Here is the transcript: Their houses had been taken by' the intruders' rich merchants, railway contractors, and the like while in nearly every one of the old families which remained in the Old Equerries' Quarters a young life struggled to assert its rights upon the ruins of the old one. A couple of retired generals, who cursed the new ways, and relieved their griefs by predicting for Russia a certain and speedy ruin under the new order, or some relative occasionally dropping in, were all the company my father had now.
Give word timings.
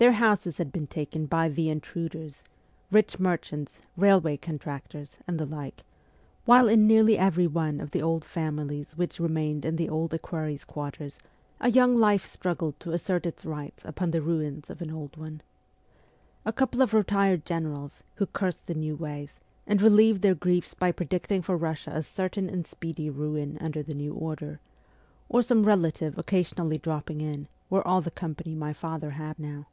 Their 0.00 0.12
houses 0.12 0.58
had 0.58 0.70
been 0.70 0.86
taken 0.86 1.26
by' 1.26 1.48
the 1.48 1.68
intruders' 1.68 2.44
rich 2.92 3.18
merchants, 3.18 3.80
railway 3.96 4.36
contractors, 4.36 5.16
and 5.26 5.40
the 5.40 5.44
like 5.44 5.82
while 6.44 6.68
in 6.68 6.86
nearly 6.86 7.18
every 7.18 7.48
one 7.48 7.80
of 7.80 7.90
the 7.90 8.00
old 8.00 8.24
families 8.24 8.96
which 8.96 9.18
remained 9.18 9.64
in 9.64 9.74
the 9.74 9.88
Old 9.88 10.14
Equerries' 10.14 10.64
Quarters 10.64 11.18
a 11.58 11.68
young 11.72 11.96
life 11.96 12.24
struggled 12.24 12.78
to 12.78 12.92
assert 12.92 13.26
its 13.26 13.44
rights 13.44 13.82
upon 13.84 14.12
the 14.12 14.22
ruins 14.22 14.70
of 14.70 14.78
the 14.78 14.88
old 14.88 15.16
one. 15.16 15.40
A 16.44 16.52
couple 16.52 16.80
of 16.80 16.94
retired 16.94 17.44
generals, 17.44 18.04
who 18.14 18.26
cursed 18.26 18.68
the 18.68 18.74
new 18.74 18.94
ways, 18.94 19.34
and 19.66 19.82
relieved 19.82 20.22
their 20.22 20.36
griefs 20.36 20.74
by 20.74 20.92
predicting 20.92 21.42
for 21.42 21.56
Russia 21.56 21.90
a 21.92 22.04
certain 22.04 22.48
and 22.48 22.68
speedy 22.68 23.10
ruin 23.10 23.58
under 23.60 23.82
the 23.82 23.94
new 23.94 24.14
order, 24.14 24.60
or 25.28 25.42
some 25.42 25.64
relative 25.64 26.16
occasionally 26.16 26.78
dropping 26.78 27.20
in, 27.20 27.48
were 27.68 27.84
all 27.84 28.00
the 28.00 28.12
company 28.12 28.54
my 28.54 28.72
father 28.72 29.10
had 29.18 29.36
now. 29.40 29.66